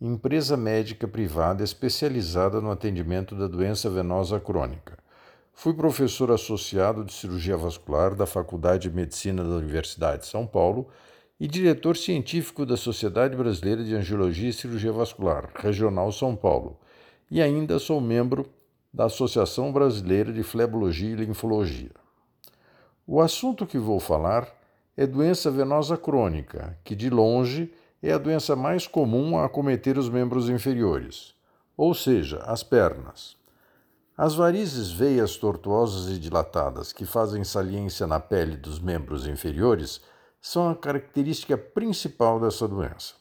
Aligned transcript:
empresa 0.00 0.56
médica 0.56 1.06
privada 1.06 1.62
especializada 1.62 2.60
no 2.60 2.70
atendimento 2.70 3.34
da 3.34 3.46
doença 3.46 3.88
venosa 3.88 4.40
crônica. 4.40 4.98
Fui 5.52 5.72
professor 5.72 6.32
associado 6.32 7.04
de 7.04 7.12
cirurgia 7.12 7.56
vascular 7.56 8.14
da 8.14 8.26
Faculdade 8.26 8.88
de 8.88 8.94
Medicina 8.94 9.44
da 9.44 9.54
Universidade 9.54 10.22
de 10.22 10.28
São 10.28 10.46
Paulo 10.46 10.88
e 11.38 11.46
diretor 11.46 11.96
científico 11.96 12.66
da 12.66 12.76
Sociedade 12.76 13.36
Brasileira 13.36 13.84
de 13.84 13.94
Angiologia 13.94 14.48
e 14.48 14.52
Cirurgia 14.52 14.92
Vascular, 14.92 15.50
Regional 15.54 16.10
São 16.10 16.34
Paulo, 16.34 16.78
e 17.30 17.40
ainda 17.40 17.78
sou 17.78 18.00
membro 18.00 18.46
da 18.92 19.04
Associação 19.04 19.72
Brasileira 19.72 20.32
de 20.32 20.42
Flebologia 20.42 21.10
e 21.10 21.16
Linfologia. 21.16 21.90
O 23.06 23.20
assunto 23.20 23.66
que 23.66 23.78
vou 23.78 24.00
falar 24.00 24.48
é 24.96 25.06
doença 25.06 25.50
venosa 25.50 25.96
crônica, 25.96 26.78
que 26.84 26.94
de 26.94 27.10
longe 27.10 27.72
é 28.06 28.12
a 28.12 28.18
doença 28.18 28.54
mais 28.54 28.86
comum 28.86 29.38
a 29.38 29.46
acometer 29.46 29.96
os 29.96 30.10
membros 30.10 30.50
inferiores, 30.50 31.34
ou 31.74 31.94
seja, 31.94 32.36
as 32.44 32.62
pernas. 32.62 33.34
As 34.14 34.34
varizes 34.34 34.90
veias 34.90 35.38
tortuosas 35.38 36.14
e 36.14 36.20
dilatadas 36.20 36.92
que 36.92 37.06
fazem 37.06 37.42
saliência 37.42 38.06
na 38.06 38.20
pele 38.20 38.58
dos 38.58 38.78
membros 38.78 39.26
inferiores 39.26 40.02
são 40.38 40.68
a 40.68 40.76
característica 40.76 41.56
principal 41.56 42.38
dessa 42.38 42.68
doença. 42.68 43.14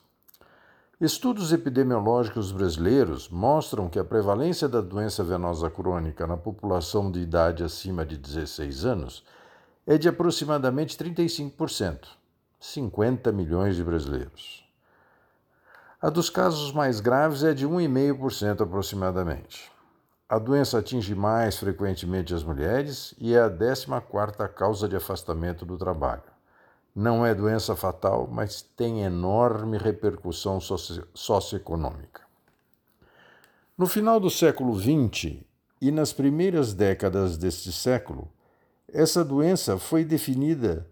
Estudos 1.00 1.54
epidemiológicos 1.54 2.52
brasileiros 2.52 3.30
mostram 3.30 3.88
que 3.88 3.98
a 3.98 4.04
prevalência 4.04 4.68
da 4.68 4.82
doença 4.82 5.24
venosa 5.24 5.70
crônica 5.70 6.28
na 6.28 6.36
população 6.36 7.10
de 7.10 7.22
idade 7.22 7.64
acima 7.64 8.06
de 8.06 8.18
16 8.18 8.84
anos 8.84 9.24
é 9.88 9.98
de 9.98 10.10
aproximadamente 10.10 10.98
35%, 10.98 12.06
50 12.60 13.32
milhões 13.32 13.78
de 13.78 13.84
brasileiros. 13.84 14.63
A 16.04 16.10
dos 16.10 16.30
casos 16.30 16.74
mais 16.74 17.00
graves 17.00 17.46
é 17.46 17.54
de 17.54 17.66
1,5% 17.66 18.60
aproximadamente. 18.60 19.72
A 20.28 20.38
doença 20.38 20.80
atinge 20.80 21.16
mais 21.16 21.56
frequentemente 21.56 22.34
as 22.34 22.44
mulheres 22.44 23.16
e 23.18 23.34
é 23.34 23.40
a 23.40 23.50
14ª 23.50 24.50
causa 24.50 24.86
de 24.86 24.98
afastamento 24.98 25.66
do 25.66 25.78
trabalho. 25.78 26.24
Não 26.94 27.26
é 27.26 27.34
doença 27.34 27.74
fatal, 27.74 28.28
mas 28.30 28.62
tem 28.62 29.04
enorme 29.04 29.78
repercussão 29.78 30.60
socioeconômica. 30.60 32.24
No 33.78 33.88
final 33.88 34.20
do 34.20 34.30
século 34.30 34.78
XX 34.78 35.38
e 35.80 35.90
nas 35.90 36.12
primeiras 36.12 36.74
décadas 36.74 37.38
deste 37.38 37.72
século, 37.72 38.30
essa 38.92 39.24
doença 39.24 39.78
foi 39.78 40.04
definida 40.04 40.86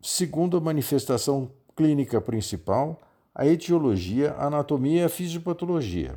segundo 0.00 0.56
a 0.56 0.60
manifestação 0.60 1.50
clínica 1.74 2.20
principal 2.20 3.00
a 3.34 3.46
etiologia, 3.46 4.32
a 4.32 4.46
anatomia 4.46 5.02
e 5.02 5.04
a 5.04 5.08
fisiopatologia. 5.08 6.16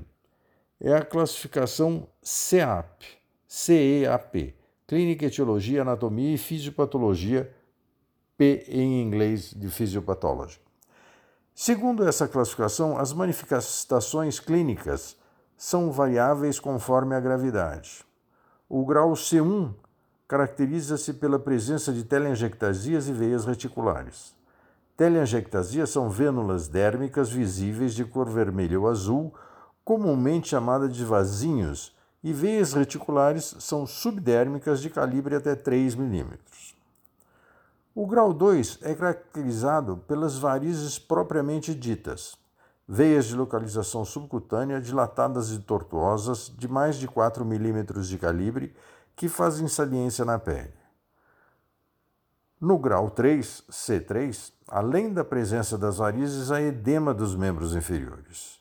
É 0.80 0.94
a 0.94 1.06
classificação 1.06 2.08
CEAP, 2.22 3.04
CEAP, 3.48 4.56
Clínica, 4.88 5.26
Etiologia, 5.26 5.82
Anatomia 5.82 6.36
e 6.36 6.38
Fisiopatologia, 6.38 7.52
P 8.38 8.66
em 8.68 9.02
inglês 9.02 9.52
de 9.52 9.70
Physiopatology. 9.70 10.60
Segundo 11.56 12.08
essa 12.08 12.28
classificação, 12.28 12.98
as 12.98 13.14
manifestações 13.14 14.40
clínicas 14.40 15.18
são 15.58 15.92
variáveis 15.92 16.60
conforme 16.60 17.16
a 17.16 17.20
gravidade. 17.20 18.06
O 18.68 18.86
grau 18.86 19.14
C1 19.14 19.74
caracteriza-se 20.28 21.14
pela 21.14 21.40
presença 21.40 21.94
de 21.94 22.04
telangiectasias 22.04 23.08
e 23.08 23.14
veias 23.14 23.46
reticulares. 23.46 24.36
Telangiectasias 24.98 25.90
são 25.90 26.10
vênulas 26.10 26.70
dérmicas 26.70 27.30
visíveis 27.30 27.94
de 27.94 28.06
cor 28.06 28.30
vermelha 28.30 28.80
ou 28.80 28.88
azul, 28.88 29.34
comumente 29.84 30.50
chamadas 30.50 30.96
de 30.96 31.04
vasinhos, 31.04 31.94
e 32.24 32.32
veias 32.32 32.74
reticulares 32.74 33.56
são 33.60 33.86
subdérmicas 33.86 34.82
de 34.82 34.90
calibre 34.90 35.36
até 35.36 35.54
3 35.54 35.96
mm. 35.96 36.30
O 37.94 38.08
grau 38.08 38.34
2 38.34 38.80
é 38.82 38.96
caracterizado 38.96 39.98
pelas 40.08 40.38
varizes 40.38 40.98
propriamente 40.98 41.76
ditas, 41.76 42.38
veias 42.88 43.26
de 43.26 43.36
localização 43.36 44.06
subcutânea 44.06 44.80
dilatadas 44.80 45.52
e 45.52 45.60
tortuosas 45.60 46.52
de 46.58 46.70
mais 46.70 46.96
de 46.96 47.08
4 47.08 47.44
mm 47.44 48.02
de 48.02 48.18
calibre 48.18 48.74
que 49.14 49.28
fazem 49.28 49.68
saliência 49.68 50.24
na 50.24 50.40
pele. 50.40 50.85
No 52.66 52.80
grau 52.80 53.12
3, 53.12 53.64
C3, 53.70 54.52
além 54.68 55.14
da 55.14 55.24
presença 55.24 55.78
das 55.78 55.98
varizes, 55.98 56.50
há 56.52 56.60
edema 56.60 57.14
dos 57.14 57.36
membros 57.36 57.76
inferiores. 57.76 58.60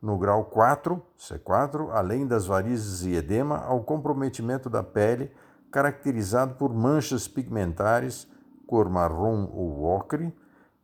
No 0.00 0.16
grau 0.16 0.44
4, 0.44 1.02
C4, 1.18 1.90
além 1.90 2.28
das 2.28 2.46
varizes 2.46 3.02
e 3.02 3.16
edema, 3.16 3.58
há 3.64 3.74
o 3.74 3.82
comprometimento 3.82 4.70
da 4.70 4.84
pele, 4.84 5.32
caracterizado 5.68 6.54
por 6.54 6.72
manchas 6.72 7.26
pigmentares, 7.26 8.28
cor 8.68 8.88
marrom 8.88 9.50
ou 9.52 9.82
ocre, 9.82 10.32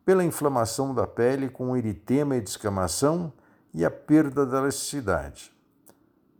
pela 0.04 0.25
inflamação 0.25 0.93
da 0.93 1.06
pele 1.06 1.48
com 1.48 1.77
eritema 1.77 2.34
e 2.34 2.41
descamação 2.41 3.33
e 3.72 3.84
a 3.84 3.91
perda 3.93 4.44
da 4.44 4.59
elasticidade. 4.59 5.53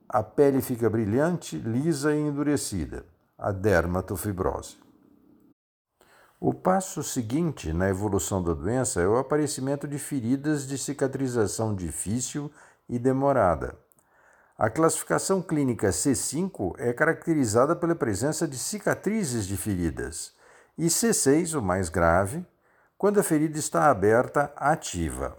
A 0.09 0.25
pele 0.25 0.61
fica 0.61 0.91
brilhante, 0.91 1.57
lisa 1.57 2.13
e 2.13 2.19
endurecida, 2.19 3.07
a 3.39 3.53
dermatofibrose. 3.53 4.86
O 6.39 6.53
passo 6.53 7.03
seguinte 7.03 7.73
na 7.73 7.89
evolução 7.89 8.43
da 8.43 8.53
doença 8.53 9.01
é 9.01 9.09
o 9.09 9.17
aparecimento 9.17 9.89
de 9.89 9.99
feridas 9.99 10.67
de 10.67 10.77
cicatrização 10.77 11.75
difícil 11.75 12.53
e 12.87 12.99
demorada. 12.99 13.75
A 14.59 14.69
classificação 14.69 15.41
clínica 15.41 15.89
C5 15.89 16.75
é 16.79 16.93
caracterizada 16.93 17.75
pela 17.75 17.95
presença 17.95 18.47
de 18.47 18.59
cicatrizes 18.59 19.47
de 19.47 19.57
feridas, 19.57 20.35
e 20.77 20.89
C6, 20.89 21.59
o 21.59 21.63
mais 21.63 21.89
grave, 21.89 22.45
quando 22.99 23.19
a 23.19 23.23
ferida 23.23 23.59
está 23.59 23.89
aberta 23.89 24.53
ativa. 24.57 25.39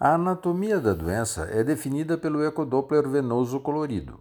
A 0.00 0.14
anatomia 0.14 0.80
da 0.80 0.94
doença 0.94 1.48
é 1.48 1.62
definida 1.62 2.18
pelo 2.18 2.44
ecodoppler 2.44 3.08
venoso 3.08 3.60
colorido. 3.60 4.20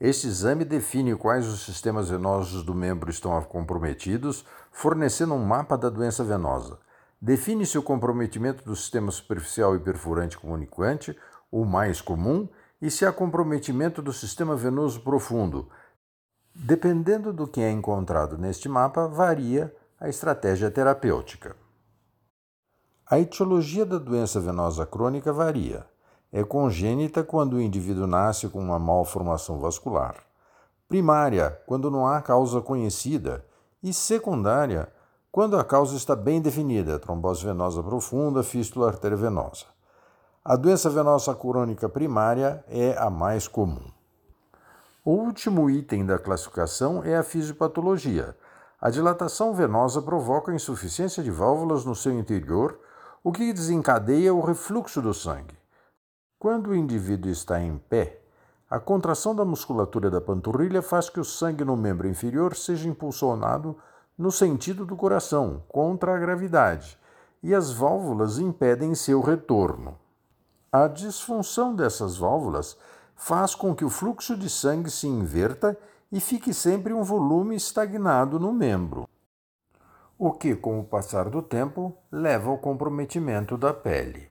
Este 0.00 0.28
exame 0.28 0.64
define 0.64 1.16
quais 1.16 1.46
os 1.48 1.64
sistemas 1.64 2.08
venosos 2.08 2.62
do 2.62 2.72
membro 2.72 3.10
estão 3.10 3.40
comprometidos, 3.42 4.44
fornecendo 4.70 5.34
um 5.34 5.44
mapa 5.44 5.76
da 5.76 5.90
doença 5.90 6.22
venosa. 6.22 6.78
Define-se 7.20 7.76
o 7.76 7.82
comprometimento 7.82 8.64
do 8.64 8.76
sistema 8.76 9.10
superficial 9.10 9.74
e 9.74 9.80
perfurante 9.80 10.38
comunicante, 10.38 11.18
o 11.50 11.64
mais 11.64 12.00
comum, 12.00 12.48
e 12.80 12.92
se 12.92 13.04
há 13.04 13.12
comprometimento 13.12 14.00
do 14.00 14.12
sistema 14.12 14.54
venoso 14.54 15.00
profundo. 15.00 15.68
Dependendo 16.54 17.32
do 17.32 17.48
que 17.48 17.60
é 17.60 17.70
encontrado 17.70 18.38
neste 18.38 18.68
mapa, 18.68 19.08
varia 19.08 19.74
a 19.98 20.08
estratégia 20.08 20.70
terapêutica. 20.70 21.56
A 23.04 23.18
etiologia 23.18 23.84
da 23.84 23.98
doença 23.98 24.38
venosa 24.38 24.86
crônica 24.86 25.32
varia 25.32 25.84
é 26.32 26.44
congênita 26.44 27.24
quando 27.24 27.54
o 27.54 27.60
indivíduo 27.60 28.06
nasce 28.06 28.48
com 28.48 28.58
uma 28.58 28.78
malformação 28.78 29.58
vascular, 29.58 30.16
primária 30.88 31.58
quando 31.66 31.90
não 31.90 32.06
há 32.06 32.20
causa 32.20 32.60
conhecida 32.60 33.44
e 33.82 33.92
secundária 33.92 34.92
quando 35.30 35.58
a 35.58 35.64
causa 35.64 35.96
está 35.96 36.16
bem 36.16 36.40
definida, 36.40 36.98
trombose 36.98 37.44
venosa 37.44 37.82
profunda, 37.82 38.42
fístula 38.42 38.88
arteriovenosa. 38.88 39.66
A 40.44 40.56
doença 40.56 40.88
venosa 40.88 41.34
crônica 41.34 41.88
primária 41.88 42.64
é 42.68 42.96
a 42.98 43.10
mais 43.10 43.46
comum. 43.46 43.90
O 45.04 45.10
último 45.10 45.68
item 45.68 46.06
da 46.06 46.18
classificação 46.18 47.04
é 47.04 47.16
a 47.16 47.22
fisiopatologia. 47.22 48.36
A 48.80 48.90
dilatação 48.90 49.54
venosa 49.54 50.00
provoca 50.00 50.54
insuficiência 50.54 51.22
de 51.22 51.30
válvulas 51.30 51.84
no 51.84 51.94
seu 51.94 52.18
interior, 52.18 52.78
o 53.22 53.32
que 53.32 53.52
desencadeia 53.52 54.32
o 54.32 54.40
refluxo 54.40 55.02
do 55.02 55.12
sangue. 55.12 55.57
Quando 56.38 56.70
o 56.70 56.76
indivíduo 56.76 57.32
está 57.32 57.60
em 57.60 57.76
pé, 57.76 58.20
a 58.70 58.78
contração 58.78 59.34
da 59.34 59.44
musculatura 59.44 60.08
da 60.08 60.20
panturrilha 60.20 60.80
faz 60.80 61.10
que 61.10 61.18
o 61.18 61.24
sangue 61.24 61.64
no 61.64 61.76
membro 61.76 62.06
inferior 62.06 62.54
seja 62.54 62.88
impulsionado 62.88 63.76
no 64.16 64.30
sentido 64.30 64.86
do 64.86 64.94
coração, 64.94 65.64
contra 65.68 66.14
a 66.14 66.18
gravidade, 66.18 66.96
e 67.42 67.52
as 67.52 67.72
válvulas 67.72 68.38
impedem 68.38 68.94
seu 68.94 69.20
retorno. 69.20 69.98
A 70.70 70.86
disfunção 70.86 71.74
dessas 71.74 72.18
válvulas 72.18 72.78
faz 73.16 73.56
com 73.56 73.74
que 73.74 73.84
o 73.84 73.90
fluxo 73.90 74.36
de 74.36 74.48
sangue 74.48 74.92
se 74.92 75.08
inverta 75.08 75.76
e 76.12 76.20
fique 76.20 76.54
sempre 76.54 76.94
um 76.94 77.02
volume 77.02 77.56
estagnado 77.56 78.38
no 78.38 78.52
membro, 78.52 79.08
o 80.16 80.30
que, 80.30 80.54
com 80.54 80.78
o 80.78 80.84
passar 80.84 81.28
do 81.28 81.42
tempo, 81.42 81.96
leva 82.12 82.48
ao 82.48 82.58
comprometimento 82.58 83.56
da 83.56 83.74
pele. 83.74 84.30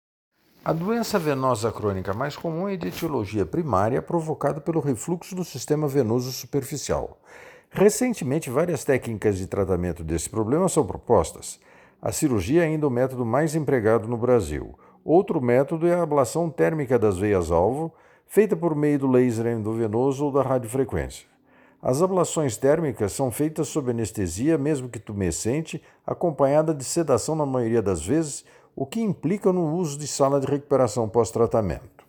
A 0.63 0.73
doença 0.73 1.17
venosa 1.17 1.71
crônica 1.71 2.13
mais 2.13 2.35
comum 2.35 2.67
é 2.67 2.75
de 2.75 2.89
etiologia 2.89 3.45
primária, 3.45 4.01
provocada 4.01 4.59
pelo 4.59 4.81
refluxo 4.81 5.33
do 5.33 5.43
sistema 5.43 5.87
venoso 5.87 6.31
superficial. 6.31 7.19
Recentemente, 7.69 8.49
várias 8.49 8.83
técnicas 8.83 9.37
de 9.37 9.47
tratamento 9.47 10.03
desse 10.03 10.29
problema 10.29 10.67
são 10.67 10.85
propostas. 10.85 11.59
A 12.01 12.11
cirurgia 12.11 12.63
é 12.63 12.65
ainda 12.65 12.87
o 12.87 12.91
método 12.91 13.25
mais 13.25 13.55
empregado 13.55 14.07
no 14.07 14.17
Brasil. 14.17 14.77
Outro 15.05 15.41
método 15.41 15.87
é 15.87 15.95
a 15.95 16.03
ablação 16.03 16.49
térmica 16.49 16.99
das 16.99 17.17
veias-alvo, 17.17 17.93
feita 18.25 18.55
por 18.55 18.75
meio 18.75 18.99
do 18.99 19.07
laser 19.07 19.47
endovenoso 19.47 20.25
ou 20.25 20.31
da 20.31 20.41
radiofrequência. 20.41 21.25
As 21.81 22.01
ablações 22.01 22.57
térmicas 22.57 23.13
são 23.13 23.31
feitas 23.31 23.67
sob 23.67 23.91
anestesia, 23.91 24.57
mesmo 24.57 24.89
que 24.89 24.99
tumescente, 24.99 25.81
acompanhada 26.05 26.73
de 26.73 26.83
sedação 26.83 27.35
na 27.35 27.45
maioria 27.45 27.81
das 27.81 28.05
vezes, 28.05 28.43
o 28.79 28.85
que 28.85 29.01
implica 29.01 29.51
no 29.51 29.73
uso 29.73 29.97
de 29.97 30.07
sala 30.07 30.39
de 30.39 30.45
recuperação 30.45 31.09
pós-tratamento. 31.09 32.05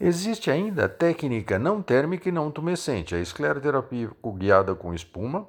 Existe 0.00 0.50
ainda 0.50 0.86
a 0.86 0.88
técnica 0.88 1.58
não 1.58 1.82
térmica 1.82 2.26
e 2.26 2.32
não 2.32 2.50
tumescente, 2.50 3.14
a 3.14 3.20
escleroterapia 3.20 4.10
guiada 4.34 4.74
com 4.74 4.94
espuma, 4.94 5.46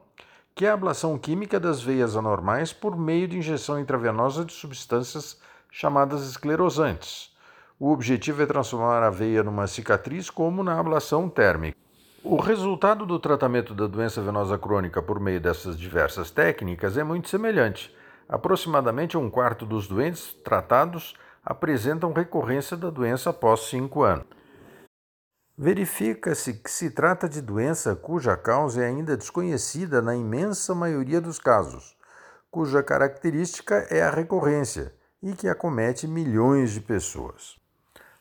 que 0.53 0.65
é 0.65 0.69
a 0.69 0.73
ablação 0.73 1.17
química 1.17 1.57
das 1.57 1.81
veias 1.81 2.17
anormais 2.17 2.73
por 2.73 2.97
meio 2.97 3.29
de 3.29 3.37
injeção 3.37 3.79
intravenosa 3.79 4.43
de 4.43 4.51
substâncias 4.51 5.39
chamadas 5.71 6.27
esclerosantes. 6.29 7.33
O 7.79 7.89
objetivo 7.89 8.43
é 8.43 8.45
transformar 8.45 9.03
a 9.03 9.09
veia 9.09 9.41
numa 9.41 9.67
cicatriz, 9.67 10.29
como 10.29 10.63
na 10.63 10.77
ablação 10.77 11.29
térmica. 11.29 11.77
O 12.21 12.35
resultado 12.35 13.05
do 13.05 13.19
tratamento 13.19 13.73
da 13.73 13.87
doença 13.87 14.21
venosa 14.21 14.57
crônica 14.57 15.01
por 15.01 15.17
meio 15.17 15.39
dessas 15.39 15.79
diversas 15.79 16.29
técnicas 16.29 16.97
é 16.97 17.05
muito 17.05 17.29
semelhante. 17.29 17.95
Aproximadamente 18.27 19.17
um 19.17 19.29
quarto 19.29 19.65
dos 19.65 19.87
doentes 19.87 20.33
tratados 20.43 21.13
apresentam 21.43 22.11
recorrência 22.11 22.75
da 22.75 22.89
doença 22.89 23.29
após 23.29 23.61
cinco 23.67 24.01
anos. 24.01 24.25
Verifica-se 25.57 26.55
que 26.55 26.69
se 26.69 26.89
trata 26.89 27.29
de 27.29 27.41
doença 27.41 27.95
cuja 27.95 28.35
causa 28.35 28.83
é 28.83 28.87
ainda 28.87 29.15
desconhecida 29.15 30.01
na 30.01 30.15
imensa 30.15 30.75
maioria 30.75 31.21
dos 31.21 31.39
casos, 31.39 31.95
cuja 32.51 32.83
característica 32.83 33.87
é 33.89 34.01
a 34.01 34.09
recorrência 34.09 34.93
e 35.23 35.33
que 35.33 35.47
acomete 35.47 36.07
milhões 36.07 36.71
de 36.71 36.81
pessoas. 36.81 37.57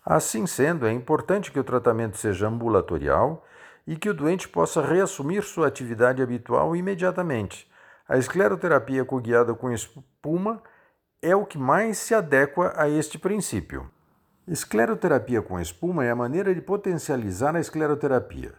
Assim 0.04 0.46
sendo, 0.46 0.86
é 0.86 0.92
importante 0.92 1.50
que 1.50 1.58
o 1.58 1.64
tratamento 1.64 2.18
seja 2.18 2.46
ambulatorial 2.46 3.44
e 3.86 3.96
que 3.96 4.08
o 4.08 4.14
doente 4.14 4.48
possa 4.48 4.80
reassumir 4.80 5.42
sua 5.42 5.66
atividade 5.66 6.22
habitual 6.22 6.76
imediatamente. 6.76 7.68
A 8.06 8.18
escleroterapia 8.18 9.02
coguiada 9.02 9.54
com 9.54 9.72
espuma 9.72 10.62
é 11.22 11.34
o 11.34 11.46
que 11.46 11.56
mais 11.56 11.96
se 11.96 12.14
adequa 12.14 12.74
a 12.76 12.86
este 12.86 13.18
princípio. 13.18 13.90
Escleroterapia 14.46 15.40
com 15.40 15.58
espuma 15.58 16.04
é 16.04 16.10
a 16.10 16.14
maneira 16.14 16.54
de 16.54 16.60
potencializar 16.60 17.56
a 17.56 17.60
escleroterapia. 17.60 18.52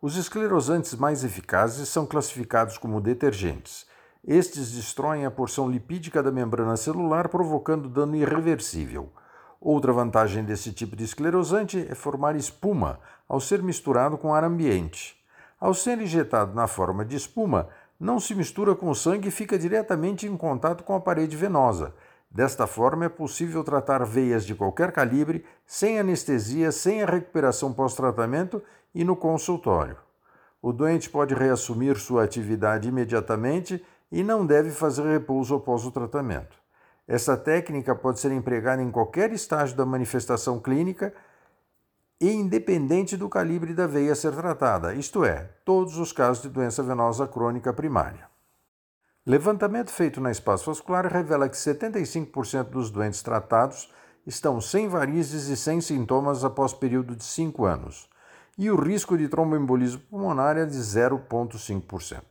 Os 0.00 0.16
esclerosantes 0.16 0.94
mais 0.94 1.24
eficazes 1.24 1.90
são 1.90 2.06
classificados 2.06 2.78
como 2.78 2.98
detergentes. 2.98 3.86
Estes 4.26 4.72
destroem 4.72 5.26
a 5.26 5.30
porção 5.30 5.70
lipídica 5.70 6.22
da 6.22 6.32
membrana 6.32 6.78
celular, 6.78 7.28
provocando 7.28 7.90
dano 7.90 8.16
irreversível. 8.16 9.12
Outra 9.60 9.92
vantagem 9.92 10.42
desse 10.42 10.72
tipo 10.72 10.96
de 10.96 11.04
esclerosante 11.04 11.86
é 11.86 11.94
formar 11.94 12.34
espuma 12.34 12.98
ao 13.28 13.40
ser 13.40 13.62
misturado 13.62 14.16
com 14.16 14.32
ar 14.32 14.42
ambiente. 14.42 15.22
Ao 15.60 15.74
ser 15.74 16.00
injetado 16.00 16.54
na 16.54 16.66
forma 16.66 17.04
de 17.04 17.16
espuma, 17.16 17.68
não 17.98 18.20
se 18.20 18.34
mistura 18.34 18.74
com 18.74 18.90
o 18.90 18.94
sangue 18.94 19.28
e 19.28 19.32
fica 19.32 19.58
diretamente 19.58 20.26
em 20.26 20.36
contato 20.36 20.84
com 20.84 20.94
a 20.94 21.00
parede 21.00 21.36
venosa 21.36 21.94
Desta 22.36 22.66
forma, 22.66 23.06
é 23.06 23.08
possível 23.08 23.64
tratar 23.64 24.04
veias 24.04 24.44
de 24.44 24.54
qualquer 24.54 24.92
calibre, 24.92 25.44
sem 25.64 25.98
anestesia, 25.98 26.70
sem 26.70 27.02
a 27.02 27.06
recuperação 27.06 27.72
pós-tratamento 27.72 28.62
e 28.94 29.04
no 29.04 29.16
consultório. 29.16 29.96
O 30.60 30.72
doente 30.72 31.08
pode 31.08 31.34
reassumir 31.34 31.96
sua 31.96 32.24
atividade 32.24 32.88
imediatamente 32.88 33.82
e 34.10 34.22
não 34.22 34.44
deve 34.44 34.70
fazer 34.70 35.04
repouso 35.04 35.54
após 35.54 35.86
o 35.86 35.90
tratamento. 35.90 36.56
Essa 37.08 37.36
técnica 37.36 37.94
pode 37.94 38.18
ser 38.18 38.32
empregada 38.32 38.82
em 38.82 38.90
qualquer 38.90 39.32
estágio 39.32 39.76
da 39.76 39.86
manifestação 39.86 40.58
clínica 40.58 41.14
independente 42.20 43.16
do 43.16 43.28
calibre 43.28 43.74
da 43.74 43.86
veia 43.86 44.12
a 44.12 44.16
ser 44.16 44.32
tratada, 44.34 44.94
isto 44.94 45.24
é, 45.24 45.50
todos 45.64 45.98
os 45.98 46.12
casos 46.12 46.42
de 46.42 46.48
doença 46.48 46.82
venosa 46.82 47.26
crônica 47.26 47.72
primária. 47.72 48.28
Levantamento 49.26 49.90
feito 49.90 50.20
na 50.20 50.30
espaço 50.30 50.70
vascular 50.70 51.06
revela 51.06 51.48
que 51.48 51.56
75% 51.56 52.64
dos 52.70 52.90
doentes 52.90 53.22
tratados 53.22 53.92
estão 54.26 54.60
sem 54.60 54.88
varizes 54.88 55.48
e 55.48 55.56
sem 55.56 55.80
sintomas 55.80 56.44
após 56.44 56.72
período 56.72 57.14
de 57.14 57.24
5 57.24 57.64
anos, 57.64 58.08
e 58.56 58.70
o 58.70 58.76
risco 58.76 59.18
de 59.18 59.28
tromboembolismo 59.28 60.00
pulmonar 60.08 60.56
é 60.56 60.64
de 60.64 60.78
0,5%. 60.78 62.22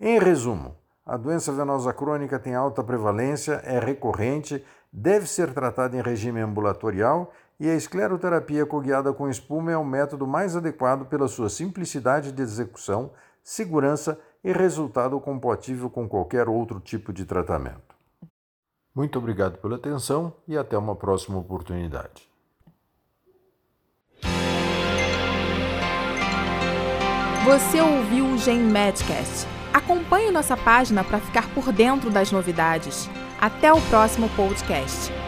Em 0.00 0.18
resumo, 0.18 0.76
a 1.06 1.16
doença 1.16 1.50
venosa 1.52 1.92
crônica 1.92 2.38
tem 2.38 2.54
alta 2.54 2.84
prevalência, 2.84 3.54
é 3.64 3.78
recorrente, 3.78 4.64
deve 4.92 5.26
ser 5.26 5.54
tratada 5.54 5.96
em 5.96 6.02
regime 6.02 6.40
ambulatorial 6.40 7.32
e 7.62 7.70
a 7.70 7.76
escleroterapia 7.76 8.66
coguiada 8.66 9.12
com 9.12 9.28
espuma 9.28 9.70
é 9.70 9.76
o 9.76 9.84
método 9.84 10.26
mais 10.26 10.56
adequado 10.56 11.06
pela 11.06 11.28
sua 11.28 11.48
simplicidade 11.48 12.32
de 12.32 12.42
execução, 12.42 13.12
segurança 13.40 14.18
e 14.42 14.50
resultado 14.50 15.20
compatível 15.20 15.88
com 15.88 16.08
qualquer 16.08 16.48
outro 16.48 16.80
tipo 16.80 17.12
de 17.12 17.24
tratamento. 17.24 17.94
Muito 18.92 19.16
obrigado 19.16 19.58
pela 19.58 19.76
atenção 19.76 20.34
e 20.48 20.58
até 20.58 20.76
uma 20.76 20.96
próxima 20.96 21.38
oportunidade. 21.38 22.28
Você 27.44 27.80
ouviu 27.80 28.26
o 28.26 28.38
Gen 28.38 28.58
Medcast. 28.58 29.46
Acompanhe 29.72 30.32
nossa 30.32 30.56
página 30.56 31.04
para 31.04 31.20
ficar 31.20 31.48
por 31.54 31.72
dentro 31.72 32.10
das 32.10 32.32
novidades. 32.32 33.08
Até 33.40 33.72
o 33.72 33.80
próximo 33.82 34.28
podcast. 34.30 35.21